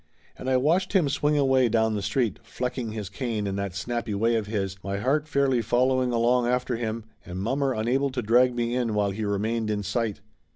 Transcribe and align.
And 0.35 0.49
I 0.49 0.57
watched 0.57 0.93
him 0.93 1.09
swing 1.09 1.37
away 1.37 1.69
down 1.69 1.93
the 1.93 2.01
street, 2.01 2.39
flecking 2.41 2.91
his 2.91 3.07
cane 3.07 3.45
in 3.45 3.55
that 3.57 3.75
snappy 3.75 4.15
way 4.15 4.33
of 4.35 4.47
his, 4.47 4.79
my 4.83 4.97
heart 4.97 5.27
fairly 5.27 5.61
following 5.61 6.11
along 6.11 6.47
after 6.47 6.75
him, 6.75 7.03
and 7.23 7.37
mommer 7.39 7.73
unable 7.75 8.09
to 8.09 8.23
drag 8.23 8.55
me 8.55 8.75
in 8.75 8.95
while 8.95 9.11
he 9.11 9.25
remained 9.25 9.69
in 9.69 9.83
sight. 9.83 10.21